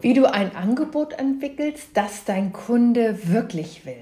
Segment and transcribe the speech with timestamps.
[0.00, 3.96] Wie du ein Angebot entwickelst, das dein Kunde wirklich will.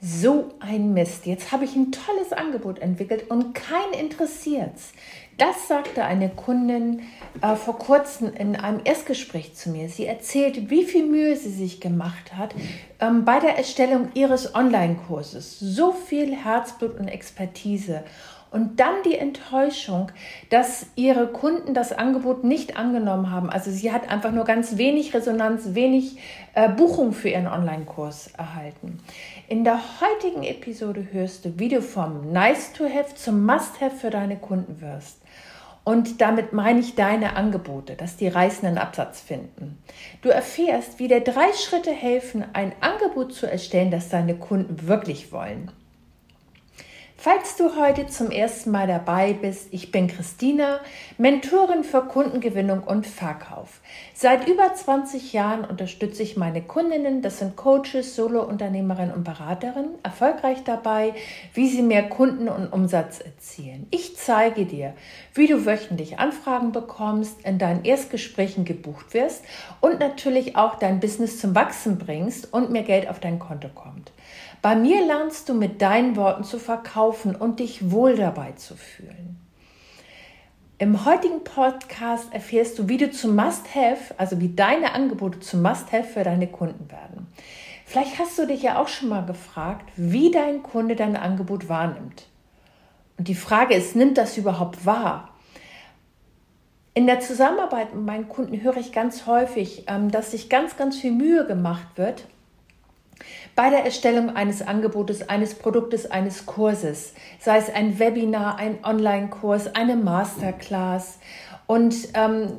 [0.00, 1.26] So ein Mist.
[1.26, 4.92] Jetzt habe ich ein tolles Angebot entwickelt und kein interessiert's.
[5.38, 7.02] Das sagte eine Kundin
[7.42, 9.88] äh, vor kurzem in einem Erstgespräch zu mir.
[9.88, 12.54] Sie erzählt, wie viel Mühe sie sich gemacht hat
[13.00, 15.58] ähm, bei der Erstellung ihres Online-Kurses.
[15.58, 18.04] So viel Herzblut und Expertise.
[18.50, 20.10] Und dann die Enttäuschung,
[20.48, 23.50] dass ihre Kunden das Angebot nicht angenommen haben.
[23.50, 26.18] Also sie hat einfach nur ganz wenig Resonanz, wenig
[26.54, 29.00] äh, Buchung für ihren Online-Kurs erhalten.
[29.48, 33.96] In der heutigen Episode hörst du, wie du vom Nice to Have zum Must Have
[33.96, 35.18] für deine Kunden wirst.
[35.88, 39.82] Und damit meine ich deine Angebote, dass die reißenden Absatz finden.
[40.20, 45.32] Du erfährst, wie dir drei Schritte helfen, ein Angebot zu erstellen, das deine Kunden wirklich
[45.32, 45.70] wollen.
[47.20, 50.78] Falls du heute zum ersten Mal dabei bist, ich bin Christina,
[51.16, 53.80] Mentorin für Kundengewinnung und Verkauf.
[54.14, 60.62] Seit über 20 Jahren unterstütze ich meine Kundinnen, das sind Coaches, Solo-Unternehmerinnen und Beraterinnen, erfolgreich
[60.62, 61.12] dabei,
[61.54, 63.88] wie sie mehr Kunden und Umsatz erzielen.
[63.90, 64.94] Ich zeige dir,
[65.34, 69.44] wie du wöchentlich Anfragen bekommst, in deinen Erstgesprächen gebucht wirst
[69.80, 74.12] und natürlich auch dein Business zum Wachsen bringst und mehr Geld auf dein Konto kommt.
[74.60, 79.40] Bei mir lernst du mit deinen Worten zu verkaufen und dich wohl dabei zu fühlen.
[80.80, 86.04] Im heutigen Podcast erfährst du, wie du zum Must-Have, also wie deine Angebote zum Must-Have
[86.04, 87.26] für deine Kunden werden.
[87.84, 92.26] Vielleicht hast du dich ja auch schon mal gefragt, wie dein Kunde dein Angebot wahrnimmt.
[93.16, 95.30] Und die Frage ist, nimmt das überhaupt wahr?
[96.94, 100.96] In der Zusammenarbeit mit meinen Kunden höre ich ganz häufig, ähm, dass sich ganz, ganz
[100.96, 102.26] viel Mühe gemacht wird,
[103.58, 109.74] bei der Erstellung eines Angebotes, eines Produktes, eines Kurses, sei es ein Webinar, ein Online-Kurs,
[109.74, 111.18] eine Masterclass.
[111.66, 112.52] Und ähm,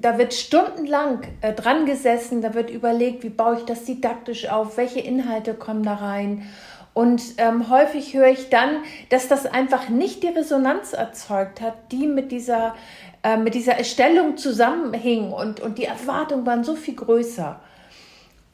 [0.00, 4.76] da wird stundenlang äh, dran gesessen, da wird überlegt, wie baue ich das didaktisch auf,
[4.76, 6.46] welche Inhalte kommen da rein.
[6.92, 12.06] Und ähm, häufig höre ich dann, dass das einfach nicht die Resonanz erzeugt hat, die
[12.06, 12.76] mit dieser,
[13.24, 17.58] äh, mit dieser Erstellung zusammenhing und, und die Erwartungen waren so viel größer.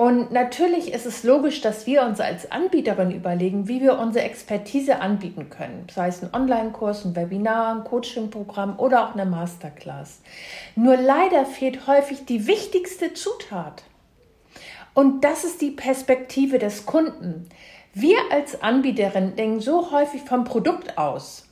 [0.00, 4.99] Und natürlich ist es logisch, dass wir uns als Anbieterin überlegen, wie wir unsere Expertise
[4.99, 5.87] anbieten können.
[5.94, 10.22] Sei es ein Online-Kurs, ein Webinar, ein Coaching-Programm oder auch eine Masterclass.
[10.75, 13.83] Nur leider fehlt häufig die wichtigste Zutat.
[14.94, 17.50] Und das ist die Perspektive des Kunden.
[17.93, 21.50] Wir als Anbieterin denken so häufig vom Produkt aus.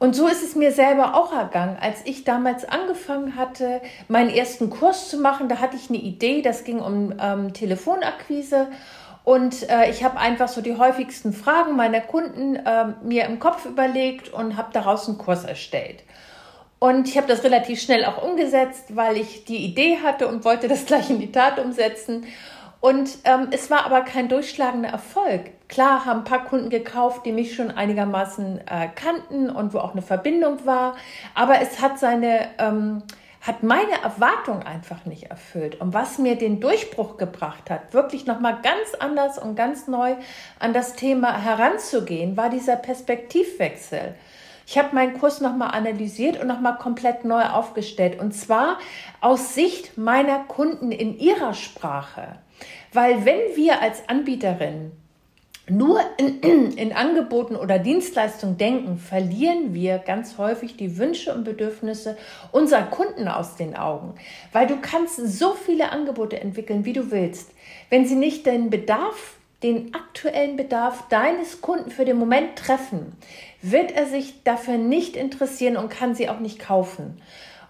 [0.00, 4.70] Und so ist es mir selber auch ergangen, als ich damals angefangen hatte, meinen ersten
[4.70, 5.50] Kurs zu machen.
[5.50, 8.68] Da hatte ich eine Idee, das ging um ähm, Telefonakquise.
[9.24, 13.66] Und äh, ich habe einfach so die häufigsten Fragen meiner Kunden äh, mir im Kopf
[13.66, 16.02] überlegt und habe daraus einen Kurs erstellt.
[16.78, 20.66] Und ich habe das relativ schnell auch umgesetzt, weil ich die Idee hatte und wollte
[20.66, 22.24] das gleich in die Tat umsetzen.
[22.80, 25.50] Und ähm, es war aber kein durchschlagender Erfolg.
[25.70, 29.92] Klar haben ein paar Kunden gekauft, die mich schon einigermaßen äh, kannten und wo auch
[29.92, 30.96] eine Verbindung war.
[31.36, 33.04] Aber es hat seine, ähm,
[33.40, 35.80] hat meine Erwartung einfach nicht erfüllt.
[35.80, 40.16] Und was mir den Durchbruch gebracht hat, wirklich nochmal ganz anders und ganz neu
[40.58, 44.16] an das Thema heranzugehen, war dieser Perspektivwechsel.
[44.66, 48.18] Ich habe meinen Kurs nochmal analysiert und nochmal komplett neu aufgestellt.
[48.18, 48.80] Und zwar
[49.20, 52.40] aus Sicht meiner Kunden in ihrer Sprache.
[52.92, 54.90] Weil wenn wir als Anbieterin
[55.70, 56.40] nur in,
[56.72, 62.16] in, Angeboten oder Dienstleistungen denken, verlieren wir ganz häufig die Wünsche und Bedürfnisse
[62.52, 64.14] unserer Kunden aus den Augen.
[64.52, 67.52] Weil du kannst so viele Angebote entwickeln, wie du willst.
[67.88, 73.12] Wenn sie nicht den Bedarf, den aktuellen Bedarf deines Kunden für den Moment treffen,
[73.62, 77.20] wird er sich dafür nicht interessieren und kann sie auch nicht kaufen.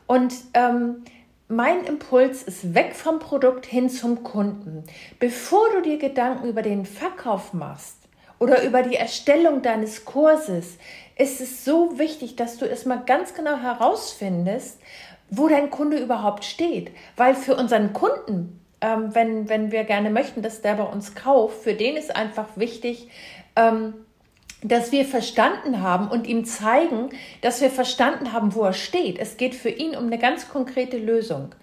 [0.07, 1.05] Und ähm,
[1.51, 4.85] mein Impuls ist weg vom Produkt hin zum Kunden.
[5.19, 7.97] Bevor du dir Gedanken über den Verkauf machst
[8.39, 10.79] oder über die Erstellung deines Kurses,
[11.19, 14.79] ist es so wichtig, dass du erstmal ganz genau herausfindest,
[15.29, 16.93] wo dein Kunde überhaupt steht.
[17.17, 21.65] Weil für unseren Kunden, ähm, wenn, wenn wir gerne möchten, dass der bei uns kauft,
[21.65, 23.09] für den ist einfach wichtig,
[23.57, 23.95] ähm,
[24.63, 27.11] dass wir verstanden haben und ihm zeigen,
[27.41, 29.19] dass wir verstanden haben, wo er steht.
[29.19, 31.55] Es geht für ihn um eine ganz konkrete Lösung.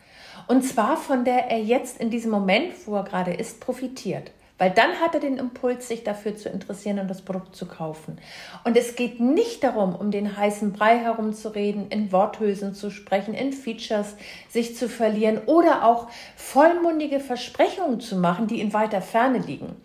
[0.47, 4.31] Und zwar von der er jetzt in diesem Moment, wo er gerade ist, profitiert.
[4.57, 8.17] Weil dann hat er den Impuls, sich dafür zu interessieren und das Produkt zu kaufen.
[8.63, 13.53] Und es geht nicht darum, um den heißen Brei herumzureden, in Worthülsen zu sprechen, in
[13.53, 14.15] Features
[14.49, 19.75] sich zu verlieren oder auch vollmundige Versprechungen zu machen, die in weiter Ferne liegen.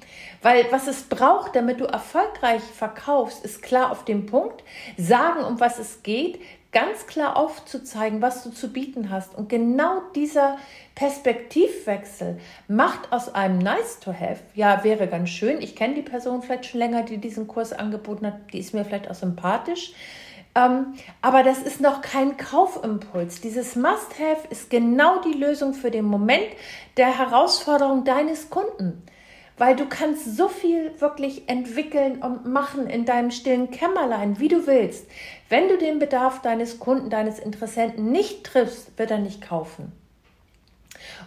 [0.40, 4.64] Weil was es braucht, damit du erfolgreich verkaufst, ist klar auf dem Punkt,
[4.96, 6.40] sagen, um was es geht,
[6.72, 9.34] ganz klar aufzuzeigen, was du zu bieten hast.
[9.34, 10.58] Und genau dieser
[10.94, 15.60] Perspektivwechsel macht aus einem Nice to Have, ja, wäre ganz schön.
[15.60, 18.84] Ich kenne die Person vielleicht schon länger, die diesen Kurs angeboten hat, die ist mir
[18.84, 19.92] vielleicht auch sympathisch.
[20.54, 23.40] Ähm, aber das ist noch kein Kaufimpuls.
[23.40, 26.46] Dieses Must-Have ist genau die Lösung für den Moment
[26.96, 29.02] der Herausforderung deines Kunden
[29.58, 34.66] weil du kannst so viel wirklich entwickeln und machen in deinem stillen Kämmerlein, wie du
[34.66, 35.06] willst.
[35.49, 39.93] Wenn du den Bedarf deines Kunden, deines Interessenten nicht triffst, wird er nicht kaufen.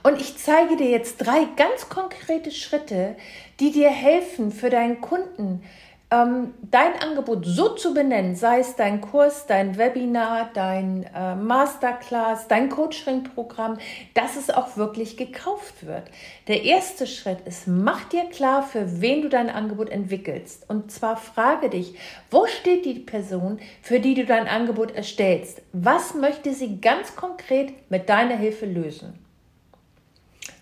[0.04, 3.16] Und ich zeige dir jetzt drei ganz konkrete Schritte,
[3.60, 5.63] die dir helfen, für deinen Kunden
[6.12, 12.48] ähm, dein Angebot so zu benennen, sei es dein Kurs, dein Webinar, dein äh, Masterclass,
[12.48, 13.80] dein Coaching-Programm,
[14.13, 16.04] dass es auch wirklich gekauft wird.
[16.48, 20.69] Der erste Schritt ist, mach dir klar, für wen du dein Angebot entwickelst.
[20.69, 21.96] Und zwar frage dich,
[22.30, 25.63] wo steht die Person, für die du dein Angebot erstellst?
[25.74, 29.19] Was möchte sie ganz konkret mit deiner Hilfe lösen?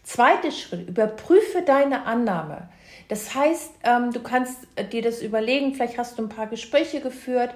[0.04, 2.70] Zweiter Schritt, überprüfe deine Annahme.
[3.08, 7.02] Das heißt, ähm, du kannst äh, dir das überlegen, vielleicht hast du ein paar Gespräche
[7.02, 7.52] geführt.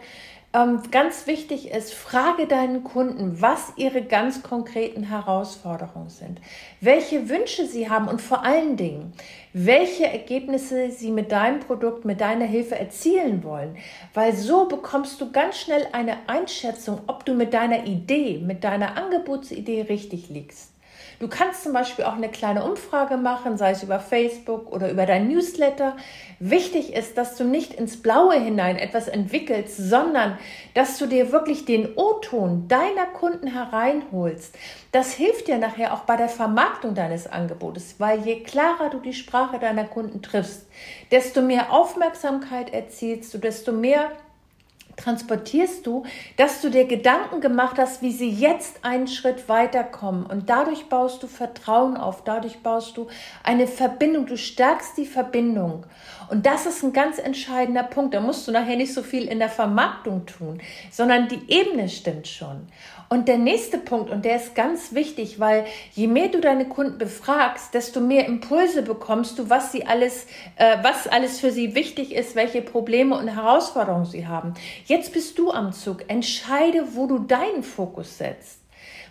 [0.54, 6.40] Ähm, ganz wichtig ist, frage deinen Kunden, was ihre ganz konkreten Herausforderungen sind,
[6.80, 9.14] welche Wünsche sie haben und vor allen Dingen,
[9.52, 13.78] welche Ergebnisse sie mit deinem Produkt, mit deiner Hilfe erzielen wollen.
[14.14, 18.96] Weil so bekommst du ganz schnell eine Einschätzung, ob du mit deiner Idee, mit deiner
[18.96, 20.72] Angebotsidee richtig liegst.
[21.20, 25.08] Du kannst zum Beispiel auch eine kleine Umfrage machen, sei es über Facebook oder über
[25.08, 25.98] dein Newsletter.
[26.40, 30.38] Wichtig ist, dass du nicht ins Blaue hinein etwas entwickelst, sondern
[30.76, 34.56] dass du dir wirklich den O-Ton deiner Kunden hereinholst.
[34.92, 39.14] Das hilft dir nachher auch bei der Vermarktung deines Angebotes, weil je klarer du die
[39.14, 40.68] Sprache deiner Kunden triffst,
[41.10, 44.12] desto mehr Aufmerksamkeit erzielst du, desto mehr
[44.98, 46.04] transportierst du,
[46.36, 50.26] dass du dir Gedanken gemacht hast, wie sie jetzt einen Schritt weiterkommen.
[50.26, 53.08] Und dadurch baust du Vertrauen auf, dadurch baust du
[53.44, 55.86] eine Verbindung, du stärkst die Verbindung.
[56.30, 58.14] Und das ist ein ganz entscheidender Punkt.
[58.14, 62.28] Da musst du nachher nicht so viel in der Vermarktung tun, sondern die Ebene stimmt
[62.28, 62.68] schon.
[63.10, 66.98] Und der nächste Punkt, und der ist ganz wichtig, weil je mehr du deine Kunden
[66.98, 70.28] befragst, desto mehr Impulse bekommst du, was sie alles,
[70.58, 74.56] äh, was alles für sie wichtig ist, welche Probleme und Herausforderungen sie haben.
[74.86, 76.10] Jetzt bist du am Zug.
[76.10, 78.67] Entscheide, wo du deinen Fokus setzt.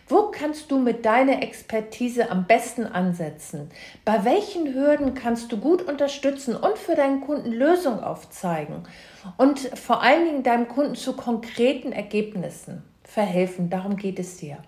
[0.08, 3.70] Wo kannst du mit deiner Expertise am besten ansetzen?
[4.04, 8.84] Bei welchen Hürden kannst du gut unterstützen und für deinen Kunden Lösungen aufzeigen?
[9.36, 12.84] Und vor allen Dingen deinem Kunden zu konkreten Ergebnissen
[13.16, 13.70] verhelfen.
[13.70, 14.58] Darum geht es dir.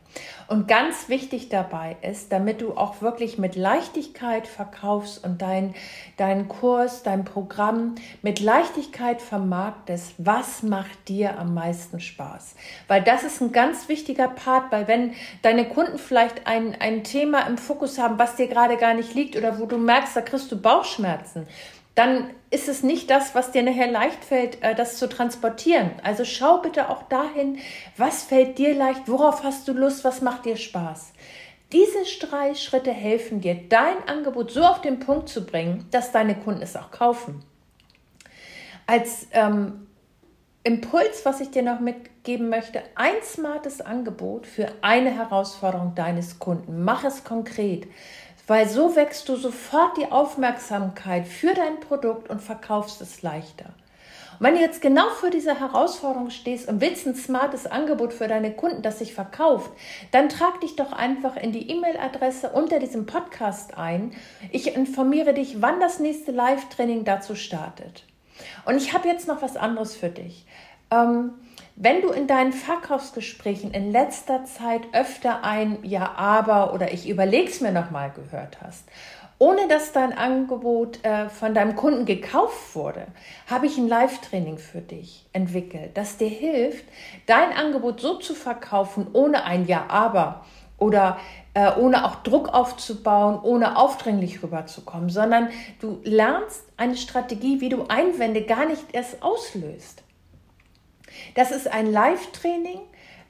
[0.47, 5.75] Und ganz wichtig dabei ist, damit du auch wirklich mit Leichtigkeit verkaufst und dein,
[6.17, 12.55] deinen Kurs, dein Programm mit Leichtigkeit vermarktest, was macht dir am meisten Spaß?
[12.87, 15.12] Weil das ist ein ganz wichtiger Part, weil wenn
[15.43, 19.37] deine Kunden vielleicht ein, ein Thema im Fokus haben, was dir gerade gar nicht liegt
[19.37, 21.47] oder wo du merkst, da kriegst du Bauchschmerzen,
[21.99, 25.91] dann ist es nicht das, was dir nachher leicht fällt, äh, das zu transportieren.
[26.05, 27.59] Also schau bitte auch dahin,
[27.97, 31.12] was fällt dir leicht, worauf hast du Lust, was macht dir Spaß.
[31.73, 36.37] Diese drei Schritte helfen dir, dein Angebot so auf den Punkt zu bringen, dass deine
[36.37, 37.43] Kunden es auch kaufen.
[38.87, 39.89] Als ähm,
[40.62, 46.85] Impuls, was ich dir noch mitgeben möchte, ein smartes Angebot für eine Herausforderung deines Kunden.
[46.85, 47.89] Mach es konkret
[48.49, 53.67] weil so wächst du sofort die Aufmerksamkeit für dein Produkt und verkaufst es leichter.
[54.38, 58.28] Und wenn du jetzt genau für diese Herausforderung stehst und willst ein smartes Angebot für
[58.28, 59.71] deine Kunden, das sich verkauft,
[60.12, 64.12] dann trag dich doch einfach in die E-Mail-Adresse unter diesem Podcast ein.
[64.50, 68.05] Ich informiere dich, wann das nächste Live-Training dazu startet.
[68.64, 70.47] Und ich habe jetzt noch was anderes für dich.
[70.90, 71.33] Ähm,
[71.76, 77.61] wenn du in deinen Verkaufsgesprächen in letzter Zeit öfter ein Ja, aber oder ich überleg's
[77.61, 78.85] mir nochmal gehört hast,
[79.38, 83.07] ohne dass dein Angebot äh, von deinem Kunden gekauft wurde,
[83.47, 86.85] habe ich ein Live-Training für dich entwickelt, das dir hilft,
[87.26, 90.45] dein Angebot so zu verkaufen, ohne ein Ja, aber
[90.78, 91.18] oder
[91.54, 97.85] äh, ohne auch Druck aufzubauen, ohne aufdringlich rüberzukommen, sondern du lernst eine Strategie, wie du
[97.87, 100.02] Einwände gar nicht erst auslöst.
[101.35, 102.81] Das ist ein Live-Training,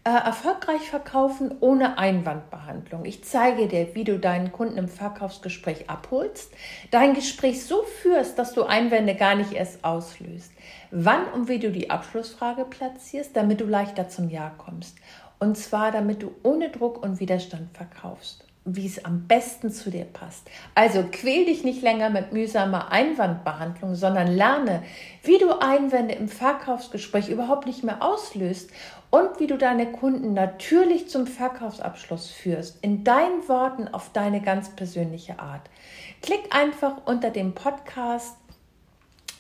[0.05, 3.05] äh, erfolgreich verkaufen ohne Einwandbehandlung.
[3.05, 6.53] Ich zeige dir, wie du deinen Kunden im Verkaufsgespräch abholst,
[6.91, 10.53] dein Gespräch so führst, dass du Einwände gar nicht erst auslöst.
[10.91, 14.97] Wann und wie du die Abschlussfrage platzierst, damit du leichter zum Ja kommst.
[15.41, 18.48] Und zwar, damit du ohne Druck und Widerstand verkaufst.
[18.77, 20.49] Wie es am besten zu dir passt.
[20.75, 24.83] Also quäl dich nicht länger mit mühsamer Einwandbehandlung, sondern lerne,
[25.23, 28.71] wie du Einwände im Verkaufsgespräch überhaupt nicht mehr auslöst
[29.11, 34.71] und wie du deine Kunden natürlich zum Verkaufsabschluss führst, in deinen Worten auf deine ganz
[34.71, 35.63] persönliche Art.
[36.23, 38.37] Klick einfach unter dem Podcast.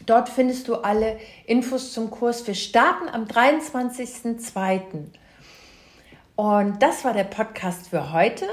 [0.06, 2.47] Dort findest du alle Infos zum Kurs.
[2.47, 4.80] Wir starten am 23.02.
[6.37, 8.47] Und das war der Podcast für heute.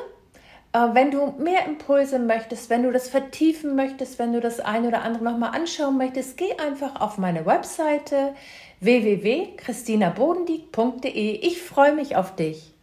[0.76, 4.90] Äh, wenn du mehr Impulse möchtest, wenn du das vertiefen möchtest, wenn du das eine
[4.90, 8.36] oder andere nochmal anschauen möchtest, geh einfach auf meine Webseite
[8.82, 11.48] www.christinabodendieck.de.
[11.48, 12.75] Ich freue mich auf dich.